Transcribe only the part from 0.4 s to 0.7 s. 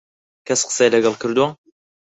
کەس